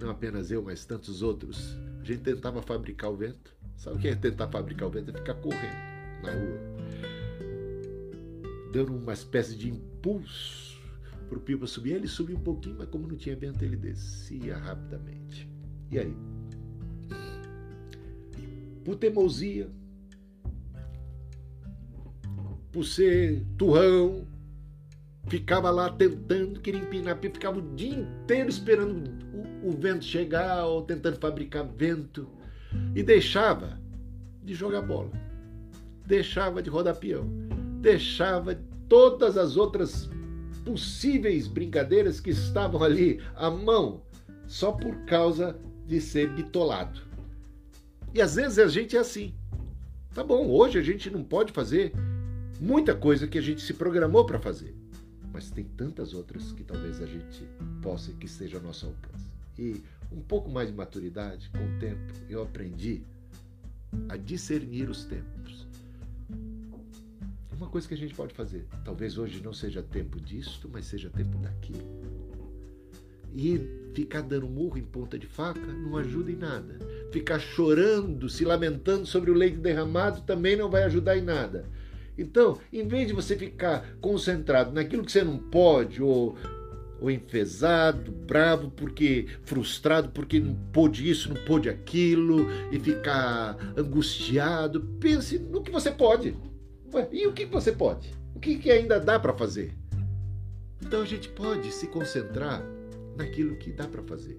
não 0.00 0.10
apenas 0.10 0.50
eu, 0.50 0.62
mas 0.62 0.84
tantos 0.84 1.22
outros, 1.22 1.76
a 2.00 2.04
gente 2.04 2.22
tentava 2.22 2.62
fabricar 2.62 3.10
o 3.10 3.16
vento. 3.16 3.54
Sabe 3.76 3.96
o 3.96 3.98
que 3.98 4.08
é 4.08 4.14
tentar 4.14 4.48
fabricar 4.48 4.88
o 4.88 4.90
vento? 4.90 5.10
É 5.10 5.14
ficar 5.14 5.34
correndo 5.34 5.92
na 6.22 6.32
rua 6.32 6.71
dando 8.72 8.96
uma 8.96 9.12
espécie 9.12 9.54
de 9.54 9.68
impulso 9.68 10.80
para 11.28 11.38
o 11.38 11.40
pipa 11.40 11.66
subir. 11.66 11.92
Ele 11.92 12.08
subiu 12.08 12.36
um 12.36 12.40
pouquinho, 12.40 12.76
mas 12.78 12.88
como 12.88 13.06
não 13.06 13.16
tinha 13.16 13.36
vento, 13.36 13.62
ele 13.62 13.76
descia 13.76 14.56
rapidamente. 14.56 15.48
E 15.90 15.98
aí? 15.98 16.16
Por 18.82 18.96
teimosia, 18.96 19.68
por 22.72 22.84
ser 22.84 23.44
turrão, 23.56 24.26
ficava 25.28 25.70
lá 25.70 25.90
tentando, 25.90 26.58
queria 26.58 26.80
empinar 26.80 27.18
pipa, 27.18 27.34
ficava 27.34 27.58
o 27.58 27.76
dia 27.76 27.94
inteiro 27.94 28.48
esperando 28.48 29.08
o, 29.62 29.68
o 29.68 29.72
vento 29.72 30.04
chegar 30.04 30.64
ou 30.66 30.82
tentando 30.82 31.18
fabricar 31.20 31.64
vento 31.64 32.26
e 32.94 33.02
deixava 33.02 33.78
de 34.42 34.54
jogar 34.54 34.82
bola, 34.82 35.12
deixava 36.06 36.60
de 36.60 36.68
rodar 36.68 36.96
peão 36.96 37.51
deixava 37.82 38.54
todas 38.88 39.36
as 39.36 39.56
outras 39.56 40.08
possíveis 40.64 41.48
brincadeiras 41.48 42.20
que 42.20 42.30
estavam 42.30 42.82
ali 42.82 43.20
à 43.34 43.50
mão, 43.50 44.02
só 44.46 44.70
por 44.70 44.94
causa 45.04 45.58
de 45.86 46.00
ser 46.00 46.30
bitolado. 46.30 47.00
E 48.14 48.22
às 48.22 48.36
vezes 48.36 48.58
a 48.60 48.68
gente 48.68 48.96
é 48.96 49.00
assim. 49.00 49.34
Tá 50.14 50.22
bom, 50.22 50.46
hoje 50.48 50.78
a 50.78 50.82
gente 50.82 51.10
não 51.10 51.24
pode 51.24 51.52
fazer 51.52 51.92
muita 52.60 52.94
coisa 52.94 53.26
que 53.26 53.38
a 53.38 53.42
gente 53.42 53.60
se 53.62 53.74
programou 53.74 54.24
para 54.24 54.38
fazer, 54.38 54.74
mas 55.32 55.50
tem 55.50 55.64
tantas 55.64 56.14
outras 56.14 56.52
que 56.52 56.62
talvez 56.62 57.02
a 57.02 57.06
gente 57.06 57.48
possa 57.82 58.12
que 58.12 58.26
esteja 58.26 58.58
ao 58.58 58.62
nosso 58.62 58.86
alcance. 58.86 59.26
E 59.58 59.82
um 60.12 60.20
pouco 60.20 60.48
mais 60.48 60.68
de 60.68 60.74
maturidade, 60.74 61.50
com 61.50 61.64
o 61.64 61.78
tempo, 61.80 62.12
eu 62.28 62.42
aprendi 62.42 63.02
a 64.08 64.16
discernir 64.16 64.88
os 64.88 65.04
tempos 65.04 65.66
uma 67.62 67.70
coisa 67.70 67.86
que 67.86 67.94
a 67.94 67.96
gente 67.96 68.14
pode 68.14 68.34
fazer. 68.34 68.66
Talvez 68.84 69.16
hoje 69.16 69.40
não 69.42 69.54
seja 69.54 69.82
tempo 69.82 70.20
disto, 70.20 70.68
mas 70.70 70.86
seja 70.86 71.08
tempo 71.08 71.38
daquilo. 71.38 71.86
E 73.34 73.60
ficar 73.94 74.22
dando 74.22 74.48
murro 74.48 74.76
em 74.76 74.84
ponta 74.84 75.18
de 75.18 75.26
faca 75.26 75.60
não 75.60 75.96
ajuda 75.96 76.32
em 76.32 76.36
nada. 76.36 76.78
Ficar 77.12 77.38
chorando, 77.38 78.28
se 78.28 78.44
lamentando 78.44 79.06
sobre 79.06 79.30
o 79.30 79.34
leite 79.34 79.58
derramado 79.58 80.22
também 80.22 80.56
não 80.56 80.68
vai 80.68 80.82
ajudar 80.82 81.16
em 81.16 81.22
nada. 81.22 81.64
Então, 82.18 82.58
em 82.72 82.86
vez 82.86 83.06
de 83.06 83.14
você 83.14 83.36
ficar 83.36 83.96
concentrado 84.00 84.72
naquilo 84.72 85.04
que 85.04 85.12
você 85.12 85.22
não 85.22 85.38
pode 85.38 86.02
ou, 86.02 86.36
ou 87.00 87.10
enfesado, 87.10 88.10
bravo, 88.10 88.70
porque 88.72 89.26
frustrado, 89.44 90.10
porque 90.10 90.38
não 90.38 90.54
pôde 90.72 91.08
isso, 91.08 91.32
não 91.32 91.42
pôde 91.44 91.70
aquilo, 91.70 92.46
e 92.70 92.78
ficar 92.78 93.56
angustiado. 93.76 94.80
Pense 95.00 95.38
no 95.38 95.62
que 95.62 95.70
você 95.70 95.90
pode. 95.90 96.36
E 97.10 97.26
o 97.26 97.32
que 97.32 97.46
você 97.46 97.72
pode? 97.72 98.12
O 98.34 98.40
que 98.40 98.70
ainda 98.70 99.00
dá 99.00 99.18
para 99.18 99.32
fazer? 99.32 99.74
Então 100.80 101.00
a 101.00 101.06
gente 101.06 101.28
pode 101.28 101.72
se 101.72 101.86
concentrar 101.86 102.62
naquilo 103.16 103.56
que 103.56 103.72
dá 103.72 103.88
para 103.88 104.02
fazer. 104.02 104.36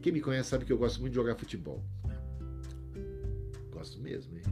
Quem 0.00 0.12
me 0.12 0.20
conhece 0.20 0.50
sabe 0.50 0.64
que 0.64 0.72
eu 0.72 0.78
gosto 0.78 1.00
muito 1.00 1.12
de 1.12 1.16
jogar 1.16 1.34
futebol. 1.34 1.82
Gosto 3.72 4.00
mesmo, 4.00 4.36
hein? 4.36 4.44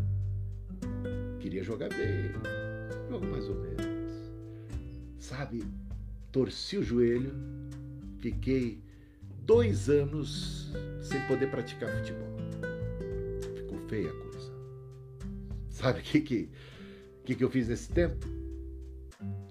Queria 1.41 1.63
jogar 1.63 1.89
bem. 1.91 2.33
Jogo 3.09 3.27
mais 3.27 3.49
ou 3.49 3.55
menos. 3.55 4.13
Sabe, 5.19 5.65
torci 6.31 6.77
o 6.77 6.83
joelho, 6.83 7.33
fiquei 8.19 8.83
dois 9.45 9.89
anos 9.89 10.73
sem 11.03 11.21
poder 11.27 11.51
praticar 11.51 11.89
futebol. 11.99 12.37
Ficou 13.55 13.79
feia 13.89 14.11
a 14.11 14.15
coisa. 14.15 14.53
Sabe 15.71 16.01
o 16.01 16.03
que, 16.03 16.21
que, 16.21 16.51
que, 17.25 17.35
que 17.35 17.45
eu 17.45 17.51
fiz 17.51 17.69
nesse 17.69 17.89
tempo? 17.89 18.27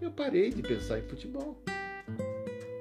Eu 0.02 0.12
parei 0.12 0.50
de 0.50 0.62
pensar 0.62 1.00
em 1.00 1.04
futebol. 1.04 1.64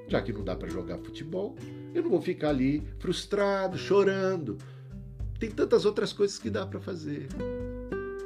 Já 0.08 0.20
que 0.20 0.32
não 0.32 0.42
dá 0.42 0.56
para 0.56 0.68
jogar 0.68 0.98
futebol, 0.98 1.54
eu 1.94 2.02
não 2.02 2.10
vou 2.10 2.20
ficar 2.20 2.48
ali 2.48 2.82
frustrado, 2.98 3.78
chorando. 3.78 4.58
Tem 5.38 5.50
tantas 5.50 5.84
outras 5.84 6.12
coisas 6.12 6.38
que 6.38 6.50
dá 6.50 6.66
para 6.66 6.80
fazer. 6.80 7.28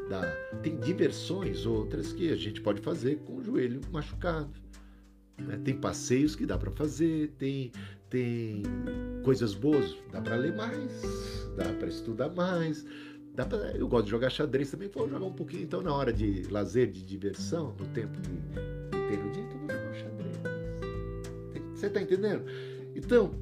Dá. 0.09 0.22
Tem 0.62 0.77
diversões 0.79 1.66
outras 1.66 2.12
que 2.12 2.33
a 2.33 2.37
gente 2.37 2.61
pode 2.61 2.81
fazer 2.81 3.18
com 3.18 3.37
o 3.37 3.44
joelho 3.44 3.81
machucado. 3.92 4.53
Né? 5.38 5.61
Tem 5.62 5.77
passeios 5.77 6.35
que 6.35 6.46
dá 6.46 6.57
para 6.57 6.70
fazer, 6.70 7.35
tem, 7.38 7.72
tem 8.09 8.62
coisas 9.22 9.55
boas, 9.55 9.96
dá 10.11 10.20
para 10.20 10.37
ler 10.37 10.55
mais, 10.55 11.03
dá 11.57 11.72
para 11.74 11.88
estudar 11.88 12.31
mais. 12.31 12.87
Dá 13.35 13.44
pra, 13.44 13.59
eu 13.73 13.88
gosto 13.88 14.05
de 14.05 14.12
jogar 14.12 14.31
xadrez 14.31 14.70
também, 14.70 14.88
vou 14.88 15.09
jogar 15.09 15.27
um 15.27 15.33
pouquinho 15.33 15.64
então 15.64 15.83
na 15.83 15.92
hora 15.92 16.12
de 16.12 16.44
lazer, 16.51 16.88
de 16.88 17.03
diversão, 17.03 17.75
no 17.79 17.87
tempo 17.87 18.16
que, 18.20 18.31
que 18.31 19.09
tem 19.09 19.18
no 19.18 19.33
dia, 19.33 19.42
então 19.42 19.59
vou 19.59 19.68
jogar 19.68 19.90
um 19.90 19.94
xadrez. 19.94 20.25
Você 21.75 21.87
está 21.87 22.01
entendendo? 22.01 22.44
Então, 22.94 23.35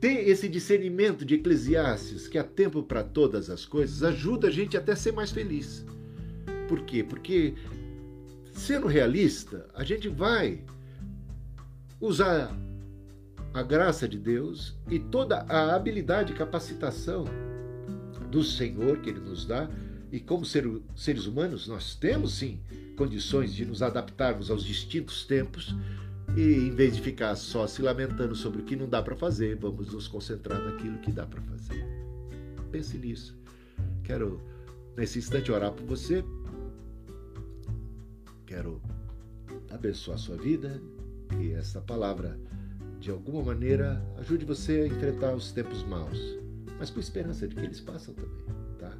ter 0.00 0.28
esse 0.28 0.48
discernimento 0.48 1.26
de 1.26 1.34
Eclesiastes, 1.34 2.26
que 2.26 2.38
há 2.38 2.44
tempo 2.44 2.82
para 2.82 3.04
todas 3.04 3.50
as 3.50 3.66
coisas, 3.66 4.02
ajuda 4.02 4.48
a 4.48 4.50
gente 4.50 4.78
até 4.78 4.92
a 4.92 4.96
ser 4.96 5.12
mais 5.12 5.30
feliz. 5.30 5.84
Por 6.66 6.82
quê? 6.82 7.04
Porque, 7.04 7.54
sendo 8.52 8.86
realista, 8.86 9.68
a 9.74 9.84
gente 9.84 10.08
vai 10.08 10.64
usar 12.00 12.56
a 13.52 13.62
graça 13.62 14.08
de 14.08 14.18
Deus 14.18 14.74
e 14.88 14.98
toda 14.98 15.40
a 15.48 15.74
habilidade 15.74 16.32
capacitação 16.32 17.26
do 18.30 18.42
Senhor 18.42 18.98
que 18.98 19.10
Ele 19.10 19.20
nos 19.20 19.46
dá. 19.46 19.68
E 20.10 20.18
como 20.20 20.44
ser, 20.44 20.64
seres 20.96 21.26
humanos, 21.26 21.66
nós 21.68 21.94
temos 21.94 22.34
sim 22.34 22.60
condições 22.96 23.54
de 23.54 23.64
nos 23.64 23.82
adaptarmos 23.82 24.50
aos 24.50 24.64
distintos 24.64 25.24
tempos 25.24 25.74
e 26.36 26.68
em 26.68 26.70
vez 26.70 26.94
de 26.94 27.02
ficar 27.02 27.34
só 27.36 27.66
se 27.66 27.82
lamentando 27.82 28.34
sobre 28.34 28.60
o 28.60 28.64
que 28.64 28.76
não 28.76 28.88
dá 28.88 29.02
para 29.02 29.16
fazer, 29.16 29.56
vamos 29.56 29.92
nos 29.92 30.06
concentrar 30.06 30.62
naquilo 30.62 30.98
que 30.98 31.10
dá 31.10 31.26
para 31.26 31.40
fazer. 31.42 31.84
Pense 32.70 32.96
nisso. 32.98 33.36
Quero 34.04 34.40
nesse 34.96 35.18
instante 35.18 35.50
orar 35.50 35.72
por 35.72 35.84
você. 35.86 36.24
Quero 38.46 38.80
abençoar 39.70 40.16
a 40.16 40.18
sua 40.18 40.36
vida, 40.36 40.80
que 41.28 41.52
essa 41.52 41.80
palavra, 41.80 42.38
de 43.00 43.10
alguma 43.10 43.42
maneira, 43.42 44.02
ajude 44.18 44.44
você 44.44 44.80
a 44.80 44.86
enfrentar 44.86 45.34
os 45.34 45.52
tempos 45.52 45.82
maus, 45.84 46.18
mas 46.78 46.90
com 46.90 47.00
esperança 47.00 47.46
de 47.46 47.54
que 47.54 47.60
eles 47.60 47.80
passam 47.80 48.14
também, 48.14 48.44
tá? 48.78 48.96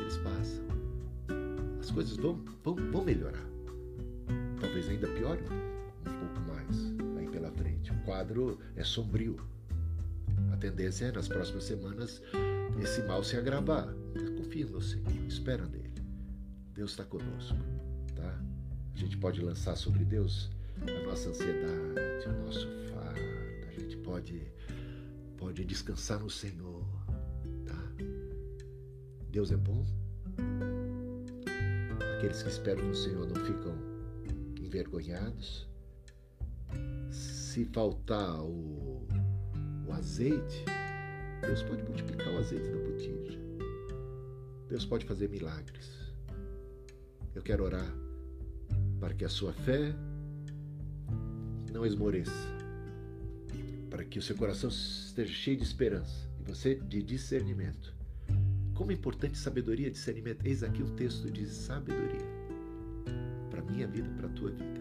Eles 0.00 0.16
passam. 0.18 0.64
As 1.80 1.90
coisas 1.90 2.16
vão, 2.16 2.42
vão, 2.64 2.74
vão 2.90 3.04
melhorar. 3.04 3.46
Talvez 4.60 4.88
ainda 4.88 5.06
pior 5.08 5.38
um 5.38 6.18
pouco 6.18 6.40
mais 6.48 7.18
aí 7.18 7.28
pela 7.28 7.50
frente. 7.52 7.92
O 7.92 8.00
quadro 8.02 8.58
é 8.76 8.84
sombrio. 8.84 9.36
A 10.52 10.56
tendência 10.56 11.06
é, 11.06 11.12
nas 11.12 11.28
próximas 11.28 11.64
semanas, 11.64 12.22
esse 12.82 13.02
mal 13.02 13.22
se 13.22 13.36
agravar. 13.36 13.88
Confia 14.36 14.66
no 14.66 14.80
Senhor, 14.80 15.26
espera 15.26 15.66
nele. 15.66 16.02
Deus 16.74 16.92
está 16.92 17.04
conosco, 17.04 17.56
tá? 18.14 18.40
A 18.94 18.98
gente 18.98 19.16
pode 19.16 19.40
lançar 19.40 19.76
sobre 19.76 20.04
Deus 20.04 20.50
a 20.82 21.06
nossa 21.06 21.28
ansiedade, 21.30 22.28
o 22.28 22.44
nosso 22.44 22.68
fardo. 22.90 23.20
A 23.68 23.80
gente 23.80 23.96
pode, 23.98 24.42
pode 25.48 25.64
descansar 25.64 26.20
no 26.20 26.28
Senhor. 26.28 26.84
Tá? 27.64 28.04
Deus 29.30 29.50
é 29.50 29.56
bom. 29.56 29.82
Aqueles 32.18 32.42
que 32.42 32.50
esperam 32.50 32.84
no 32.84 32.94
Senhor 32.94 33.26
não 33.26 33.42
ficam 33.46 33.74
envergonhados. 34.60 35.66
Se 37.10 37.64
faltar 37.64 38.42
o, 38.42 39.08
o 39.86 39.92
azeite, 39.92 40.66
Deus 41.40 41.62
pode 41.62 41.82
multiplicar 41.82 42.28
o 42.34 42.36
azeite 42.36 42.68
da 42.68 42.76
botija. 42.76 43.38
Deus 44.68 44.84
pode 44.84 45.06
fazer 45.06 45.30
milagres. 45.30 45.90
Eu 47.34 47.40
quero 47.40 47.64
orar 47.64 47.90
para 49.00 49.14
que 49.14 49.24
a 49.24 49.30
sua 49.30 49.54
fé 49.54 49.94
não 51.72 51.86
esmoreça, 51.86 52.57
que 54.08 54.18
o 54.18 54.22
seu 54.22 54.36
coração 54.36 54.70
esteja 54.70 55.32
cheio 55.32 55.56
de 55.56 55.62
esperança 55.62 56.28
e 56.40 56.42
você 56.42 56.74
de 56.74 57.02
discernimento. 57.02 57.94
Como 58.74 58.90
é 58.90 58.94
importante 58.94 59.36
sabedoria 59.36 59.88
e 59.88 59.90
discernimento. 59.90 60.46
Eis 60.46 60.62
aqui 60.62 60.82
um 60.82 60.94
texto 60.94 61.30
de 61.30 61.46
sabedoria 61.46 62.26
para 63.50 63.62
minha 63.62 63.86
vida, 63.86 64.08
para 64.16 64.28
tua 64.28 64.50
vida. 64.50 64.77